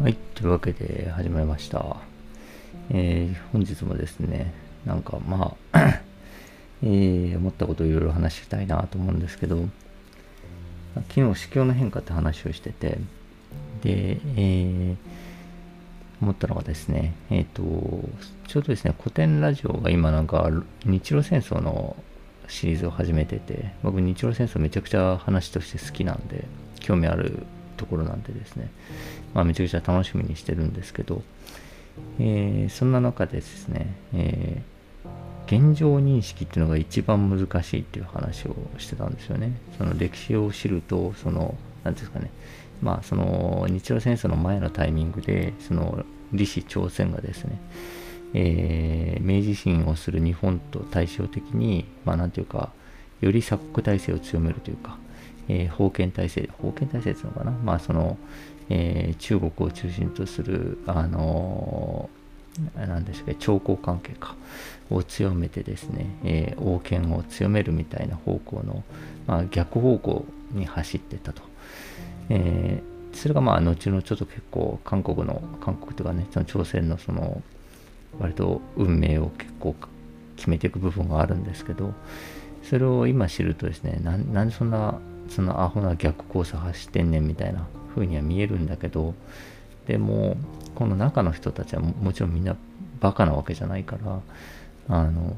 [0.00, 1.96] はい、というわけで始まりました。
[2.90, 4.52] えー、本日もですね、
[4.84, 6.00] なんかまあ
[6.82, 9.68] えー、思ったことをいろいろ話したいなと思うんですけど、
[11.10, 12.98] 昨日、市況の変化って話をしてて、
[13.82, 14.96] で、えー、
[16.20, 17.62] 思ったのがですね、えっ、ー、と、
[18.48, 20.50] ちょうどですね、古典ラジオが今なんか、
[20.84, 21.94] 日露戦争の
[22.48, 26.46] シリーズを始めてて、僕、日露戦争めちゃくちゃ話として好きなんで、
[26.80, 28.70] 興味あるところなんでですね、
[29.34, 31.22] まあ、めちゃくちゃ楽しみにしてるんですけど、
[32.18, 39.52] えー、そんな中でですね、えー、現状認識っていうのが一番難しいっていう話をしてたんですよね。
[39.78, 42.30] その歴史を知ると、その、何ですかね、
[42.82, 47.58] まあ、その日露戦争の前のタイミングで、その李氏朝鮮がですね、
[48.34, 52.72] えー、明治維新をする日本と対照的に、まあ、なんていうか、
[53.20, 54.98] より鎖国体制を強めるというか、
[55.48, 58.16] えー、封建体制、封建体制っていうのかな、まあ、その、
[58.70, 64.36] えー、中国を中心とする、あのー、なんですか、朝貢関係か、
[64.90, 68.82] を強めてですね、えー、王権を強めるみたいな方向の、
[69.26, 71.42] まあ、逆方向に走ってたと。
[72.30, 77.42] えー、それがまあ、後々ちょっと結構、韓国の、韓国とかね、その朝鮮のその、
[78.18, 79.74] 割と運命を結構
[80.36, 81.92] 決めていく部分があるんですけど、
[82.62, 89.14] それを今知るとですね、なんでそんな、そのアホな逆コース走ってんねんみたいな風には見えるんだけど
[89.86, 90.36] でも
[90.74, 92.56] この中の人たちはもちろんみんな
[93.00, 94.20] バカなわけじゃないから
[94.88, 95.36] あの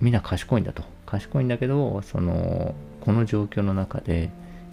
[0.00, 0.82] みんな賢いんだと。
[1.06, 4.30] 賢いんだけどそのこの状況の中で、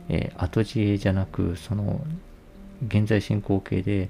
[0.09, 2.01] えー、後知恵じゃなくその
[2.87, 4.09] 現在進行形で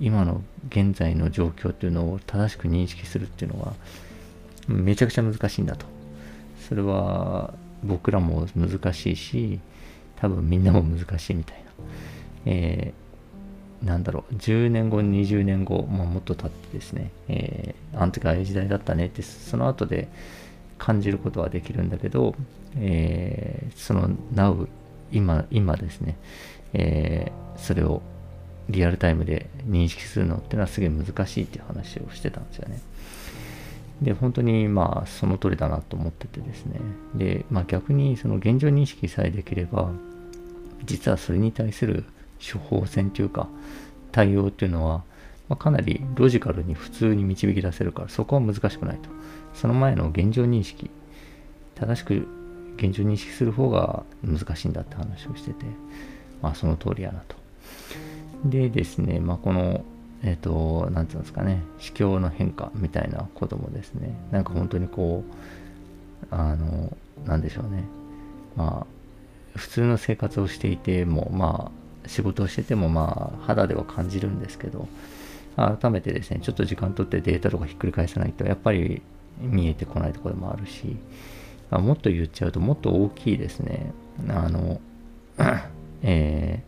[0.00, 3.74] 今の現在の状況っていうのを正しく認識するっていうのは
[4.66, 5.86] めちゃくちゃ難しいんだと。
[6.68, 9.60] それは僕らも難しいし
[10.20, 11.64] 多分みんなも難しいみたいな。
[12.46, 20.08] えー、なんだろう、10年後、20年後、まあ、もっと経ってですね、えー、あの時ああいう時代だったねって、その後で
[20.78, 22.34] 感じることはできるんだけど、
[22.76, 24.68] えー、その Now、
[25.12, 26.16] 今、今ですね、
[26.72, 28.02] えー、それを
[28.68, 32.80] リアルタイムで認識するのってのはすげえ難しいっていう話をしてたんですよね。
[34.02, 36.80] で、本当にまあその通りだなと思っててですね。
[37.14, 39.90] で、まあ逆にその現状認識さえできれば、
[40.84, 42.04] 実はそれに対する
[42.40, 43.48] 処方箋というか
[44.12, 45.04] 対応っていうのは、
[45.48, 49.10] まあ、かなりロジカルに普通に導き出せるからそこは難しくないと。
[49.54, 50.90] その前の現状認識、
[51.74, 52.26] 正しく
[52.76, 55.66] 現状認識する方が難しいんだって話をしてて、
[56.40, 57.36] まあその通りやなと。
[58.44, 59.84] でですね、まあこの、
[60.22, 67.84] えっ、ー、と、なんていうんですかね、市況の変化みたいなこともですね、なんか本当にこう、あの、なんでしょうね、
[68.56, 71.70] まあ、普通の生活をしていても、ま
[72.04, 74.88] あ、仕事をしてても、まあ、肌では感じるんですけど、
[75.56, 79.02] 改めてですね、ちょっと時間とってデータとかひっくり返さないと、やっぱり
[79.38, 80.96] 見えてこないところもあるし、
[81.70, 83.92] あ、もっと言っちゃうと、もっと大きいですね、
[84.28, 84.80] あの、
[86.02, 86.62] え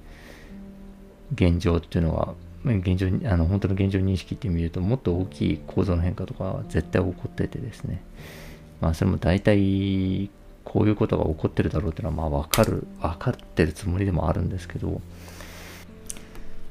[1.35, 2.35] ー、現状っていうのは、
[2.65, 8.03] 現状、あの本当の現状認識って見ると、もっと大きい構造の変化とかは絶対起こっててですね、
[8.81, 10.31] まあ、それも大体
[10.65, 15.01] こういうことが起こってるだろうっていうのはまあ分かる分かってるつもりでもあるんですけど。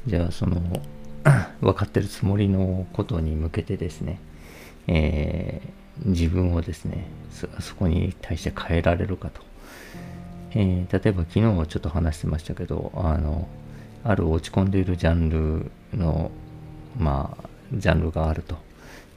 [0.07, 0.81] じゃあその
[1.62, 4.19] 分かってるつもりのことに向けてですね、
[4.88, 7.06] えー、自分をですね
[7.59, 9.41] そこに対して変えられるかと、
[10.51, 13.47] えー、例えば昨日ちょっと話してましたけどあの
[14.03, 16.31] ある落ち込んでいるジャンルの
[16.97, 18.56] まあジャンルがあると。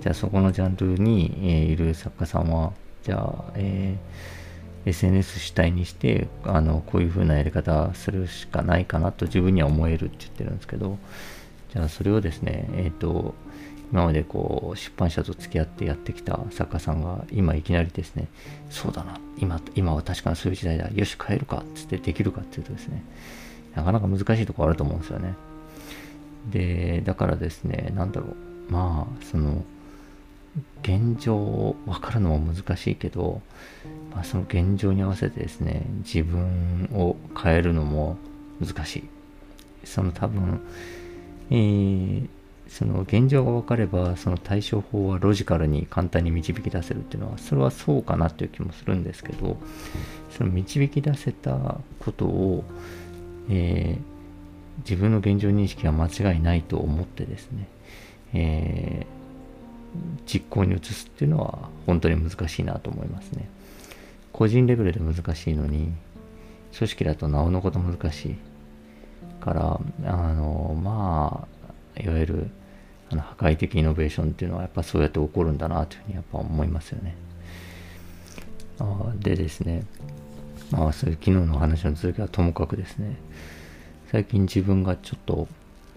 [0.01, 2.73] じゃあそこのジャンルに、えー、いる作家さんは
[3.03, 4.45] じゃあ、えー
[4.87, 10.99] SNS 主体にしてあのこういう風なやり方するしかないかなと自分には思えるって言ってるんですけど。
[11.75, 13.35] じゃあそれをですねえっ、ー、と
[13.93, 18.29] 今までこう出版社と付き合ってやってきた作家さんが今いきなりですね
[18.71, 23.05] そうだな今今は確かにそういう時代だよし変えるかっつってできるかっていうとですね
[23.75, 25.35] なかなか難しいとこあると思うんですよね。
[26.51, 28.73] でだからですねなんだろう。
[28.73, 29.65] まあその
[30.83, 33.41] 現状を分かるのも難しいけど、
[34.15, 38.17] まあ、その現状に合わせてですね自分を変えるのも
[38.61, 39.05] 難しい。
[39.85, 40.61] その多分、
[41.51, 42.29] えー、
[42.69, 49.59] その現状が分かればその対処法はロジカルに簡単に導き出せるっていうのはそれはそうかなっていう気もするんですけど
[50.31, 52.65] その導き出せたことを、
[53.51, 57.69] えー、自分の現状認識は間違いないと思ってですね、
[58.33, 59.25] えー
[60.27, 63.49] 実行に移すっていうのは本当に難しいなと思いますね。
[64.33, 65.93] 個人レベルで難しいのに、
[66.77, 68.37] 組織だとなおのこと難しい。
[69.41, 71.47] から、あの、ま
[71.97, 72.51] あ、いわゆる、
[73.11, 77.17] あの破壊的イノベーションっていうのはやっぱそうやって起こるんだなというふうにやっぱ思いますよね。
[78.81, 79.85] あでですね、
[80.71, 83.17] まあそういう昨日の話の続きはともかくですね、
[84.11, 85.49] 最近自分がちょっと、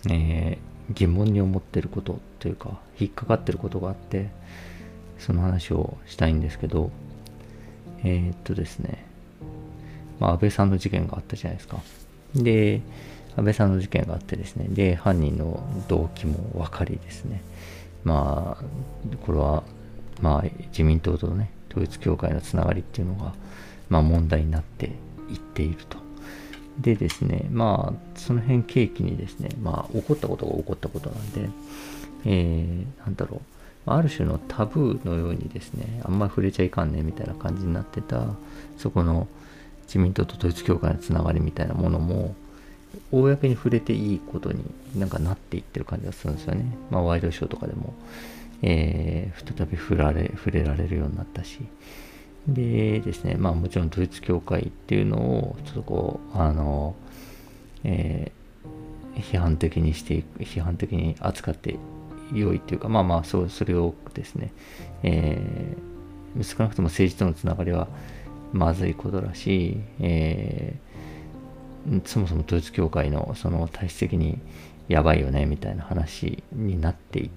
[0.10, 4.30] えー、疑問に思ってることというか、引っかかってることがあって、
[5.19, 6.92] その話をしたいんですけど、
[8.04, 9.06] えー、っとですね、
[10.19, 11.81] まあ安倍さんの事件があったじゃないですか。
[12.36, 12.81] で、
[13.38, 17.42] 安倍さんの事件があってですね、で、犯人の動機も分かりですね、
[18.04, 18.64] まあ、
[19.25, 19.64] これは、
[20.22, 23.36] まあ、自民党とね、統一教会のつながりっていうのが、
[23.89, 24.88] まあ、問題になって
[25.30, 25.98] いっていると。
[26.80, 31.50] でですね、まあ、その辺契機にですね、まあ、起こったことが起こったことなんで、
[32.25, 38.25] えー、なんだろう、ある種のタブーのようにですね、あんまり触れちゃいかんねみたいな感じになってた、
[38.78, 39.28] そこの
[39.88, 42.36] 自民党と統一教会のつながりみたいなものも、
[43.12, 44.63] 公に触れていいことに
[44.95, 46.66] なんかなっていってる感じがするんですよね。
[46.92, 47.94] まあ、ワイドショーとかでも、
[48.62, 51.60] えー、再び触られ、触れられるようになったし。
[52.48, 56.96] でですね、まあもちろん統一教会っていうのを、ちょっとこう、あの、
[57.84, 61.78] えー、批判的にしていく、批判的に扱って
[62.34, 64.54] 良いっていうか、まあまあ、そう、それをですね、
[65.04, 67.88] えー、少なくとも政治とのつながりは
[68.54, 70.88] まずいことだし、えー
[72.06, 74.40] そもそも統一教会のその体質的に
[74.88, 77.30] やばいよねみたいな話になって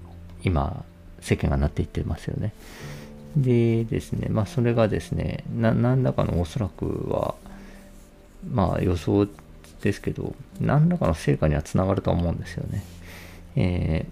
[0.43, 0.85] 今
[1.21, 2.53] 世間がなっていってますよね。
[3.37, 7.35] でですね、まあそれがですね、何らかのおそらくは、
[8.51, 9.29] まあ予想
[9.83, 12.83] ですけど、何らかの成果にはつながると思うんですよね。
[13.57, 14.11] えー、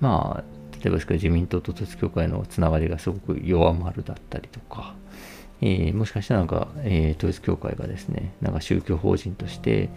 [0.00, 0.44] まあ、
[0.84, 4.94] 例えばですけど自民党と統一教会のつながりがすごく弱まるだったりとか、
[5.62, 9.88] えー、もしかしたらなんか、えー、統一教会がですね、なんか宗教法人として、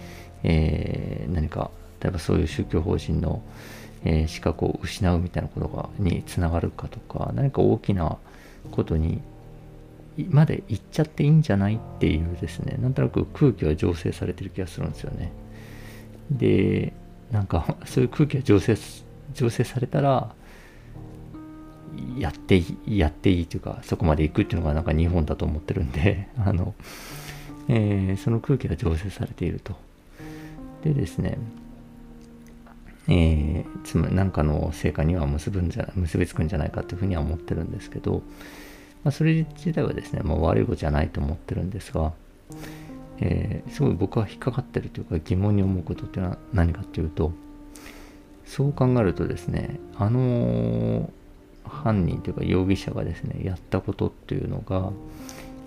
[0.43, 3.41] えー、何か、例えばそういう宗教法人の、
[4.05, 8.17] えー、資格を失うみたいなことがにつながるかとか、何か大きな
[8.71, 9.21] ことに
[10.29, 15.31] まで行っちゃっていいんじゃないっていうですね、なんとなく空気は醸成されてる気がするんですよね。
[16.31, 16.93] で、
[17.31, 18.73] なんかそういう空気が醸成
[19.33, 20.33] 醸成されたら、
[22.17, 26.73] やっていい、やっていいというか、そこまで行くっていうのがなんか日本だと思ってるんで、 あの、
[27.69, 29.75] えー、その空気が醸成されていると。
[30.83, 31.37] でですね、
[33.09, 38.21] えー、つまり何かの成果には結ぶんじゃ結びつくんじゃないかというふうには思ってるんですけど、
[39.03, 42.11] まあ、それ自体はですね、まあ、悪いことじゃないと思ってるんですが、
[43.19, 47.31] えー、すごい僕は引っかかってるというか疑問に思うことっていうのは何かっていうと、
[48.45, 51.09] そう考えるとですね、あの、
[51.65, 54.91] 犯人というか容疑者がですね、やったことっていうのが、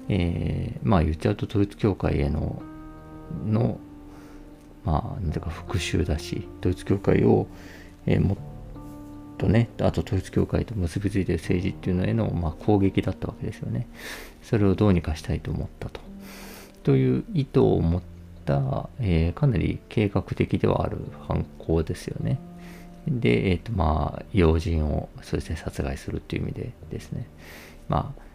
[0.08, 2.62] えー、まあ言っちゃうと統一教会への、
[3.46, 3.78] の、
[4.84, 7.46] まあ、なんていうか復讐だし、統一教会を、
[8.06, 8.36] えー、もっ
[9.38, 13.86] とね、あと統一教会と結びついてる政治っていうのへの、まあ、攻撃だったわけですよね。
[14.42, 16.00] それをどうにかしたいと思ったと。
[16.82, 18.02] という意図を持っ
[18.44, 20.98] た、えー、かなり計画的ではある
[21.28, 22.38] 犯行ですよね。
[23.06, 27.26] で、えっ、ー、と、まあ、要人を、そうですね、殺害するっていう意味でですね、
[27.88, 28.29] まあ、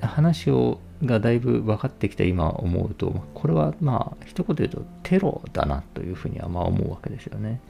[0.00, 7.60] 話を、がだいぶ分かってきた今思うと、これはまあ、一言で言うとテロだなというふうにはまあ思うわけですよね。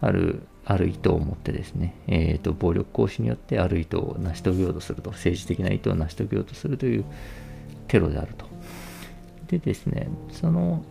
[0.00, 7.04] ある、ある意図を持ってですね、えっ、ー、と、暴力行使によってある意図を成し遂げようとすると、政治的な意図を成し遂げようとするという
[7.88, 8.46] テロであると。
[9.48, 10.84] でですね、その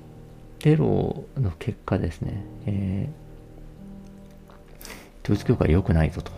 [0.59, 3.29] テロの結果ですね、えー
[5.29, 6.31] 統一教会良くないぞと。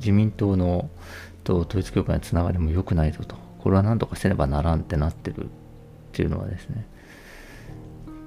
[0.00, 0.90] 自民党の
[1.44, 3.36] と統一教会のつながりも良くないぞと。
[3.58, 5.48] これは何とかせねばならんってなってるっ
[6.12, 6.86] ていうのはですね、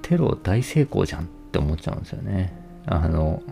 [0.02, 2.52] テロ大成功じゃんって思っちゃうんですよね。
[2.86, 3.42] あの、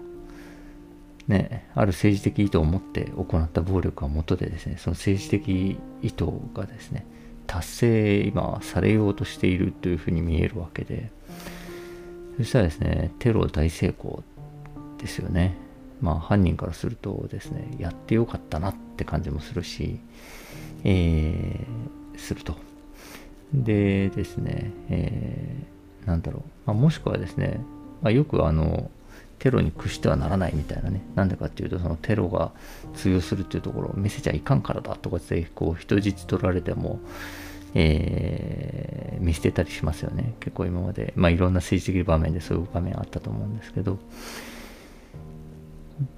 [1.28, 7.04] ね、ある政治的意図を持って行った暴力が元でですね、その政治的意図がですね、
[7.46, 11.10] 達成今されようとしているというふうに見えるわけで、
[12.38, 14.22] そしたらですね、テロ大成功
[14.98, 15.65] ですよね。
[16.00, 20.00] まあ犯人からするとですね、やってよかったなって感じもするし、
[20.84, 22.54] えー、すると。
[23.52, 27.60] でですね、えー、なんだろう、まあ、もしくはですね、
[28.02, 28.90] まあ、よくあの、
[29.38, 32.52] テロに屈してはならないみたいなね、なんでかっていうと、そのテロが
[32.94, 37.00] 通用するっていうところを見せちゃいかんからだとかって、こう人質取られても、
[37.74, 40.34] えー、見捨てたりしますよね。
[40.40, 43.98] 結構今まで、まあいろんな政治的場面でそういう場面あったと思うんですけど、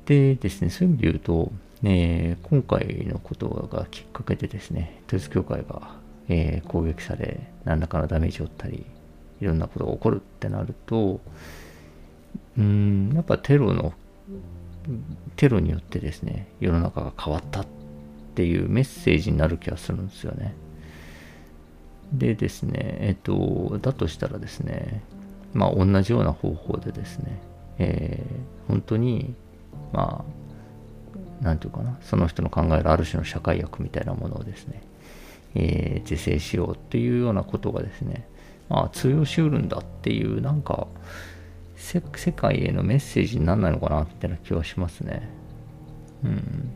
[0.06, 1.52] でですね、そういう意味で言うと、
[1.84, 5.96] えー、今回のことがきっかけでですね、統一教会が、
[6.28, 8.84] えー、攻撃され、何らかのダメージを負ったり
[9.40, 11.20] いろんなことが起こるってなると、
[12.56, 13.92] うん、やっぱテロの、
[15.36, 17.66] テロによってですね、世の中が変わったっ
[18.34, 20.54] ていうメッセージになる気がするんですよね。
[22.12, 25.02] でですね、えっと、だとしたらですね、
[25.54, 27.40] まあ同じような方法でですね、
[27.78, 29.34] えー、本当に、
[29.92, 30.24] ま
[31.40, 34.82] あ、なんていうかな、その人の考えるある種の社会学みたいなものをですね、
[35.54, 38.28] えー、是正しようっていうようなことがですね、
[38.68, 40.88] まあ通用しうるんだっていう、なんか、
[41.76, 42.00] 世
[42.32, 45.28] 界へのメッセージにならないのかなみたいな気はしますね。
[46.24, 46.70] うん。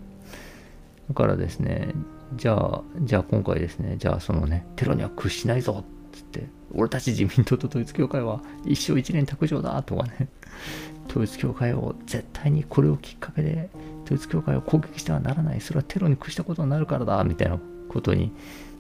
[1.09, 1.93] だからですね、
[2.37, 10.29] じゃあ、じゃあ今回ですね、じゃあそのね、テロには屈しないぞっつって、俺たち自民党と統一教会は一生一年卓上だとかね、
[11.09, 13.71] 統一教会を絶対にこれをきっかけで
[14.05, 18.33] 統一教会を攻撃してはならない、それはテロに屈したことになるからだ、みたいなことに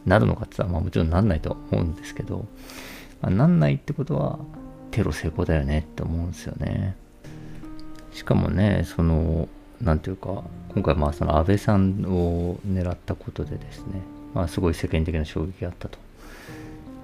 [0.06, 2.46] なるのかって言ったら、まあもちろんなんないと思うんですけど、
[3.20, 4.38] まあ、なんないってことは
[4.90, 6.96] テロ成功だよねって思うんですよね。
[8.12, 9.48] しかもね、その、
[9.80, 14.02] なんていうか、今回まあその安倍さんを狙ったことでですね、
[14.34, 15.98] まあすごい世間的な衝撃があったと。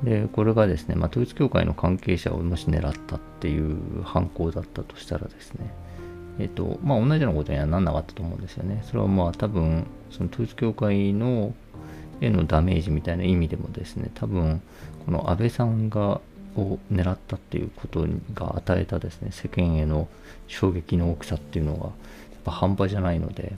[0.03, 5.73] で、これがですね、まあ、統一教会の関係者をもし狙ったっていう犯行だったとしたらですね、
[6.39, 8.83] えっ、と、まあ同じようなことにはなんなかったと思うんですよね。
[8.87, 11.53] それはまあ多分、その統一教会の
[12.21, 14.61] へのダメージみたいな意味でもですね、多分、
[15.05, 16.21] この安倍さんが
[16.57, 20.09] を狙ったっていうことが与えたですね、世間への
[20.47, 21.93] 衝撃の大きさっていうのが、やっ
[22.45, 23.55] ぱ半端じゃないので、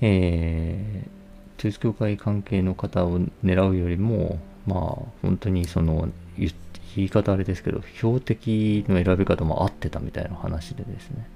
[0.00, 4.80] えー、統一教会関係の方を狙うよりも、まあ、
[5.22, 11.26] 本当にその、言い方あれですけど、標的の選び方も合ってたみたいな話でですね、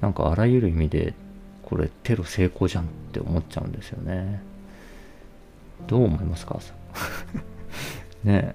[0.00, 1.14] なんかあらゆる意味で、
[1.62, 4.40] これテロ成功じゃんって思っちゃうんですよね。
[5.86, 6.58] どう思いますか？
[8.24, 8.54] ね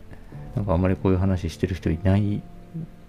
[0.56, 2.42] なんかあんまりこういう話してる人いない、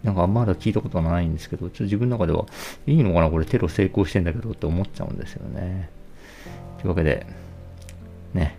[0.03, 2.47] なんかまだ聞いたことないんですけど、ちょっと自分の中では、
[2.87, 5.89] いいのかなこれテロ成功してんだけどって思っちゃうんですよね。
[6.79, 7.27] というわけで、
[8.35, 8.59] ね、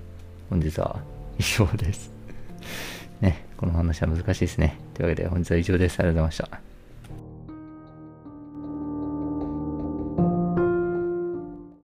[0.49, 1.01] 本日は
[1.37, 2.12] 以上です。
[3.57, 4.77] この話は難しいですね。
[4.93, 5.99] というわけで本日は以上です。
[5.99, 6.72] ありがとうございました。